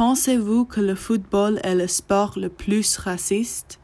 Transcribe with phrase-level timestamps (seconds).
[0.00, 3.79] Pensez-vous que le football est le sport le plus raciste?